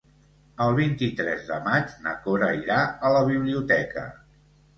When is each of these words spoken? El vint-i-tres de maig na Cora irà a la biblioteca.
El 0.63 0.71
vint-i-tres 0.77 1.43
de 1.49 1.57
maig 1.67 1.93
na 2.07 2.15
Cora 2.25 2.49
irà 2.61 2.81
a 2.87 3.13
la 3.19 3.21
biblioteca. 3.29 4.09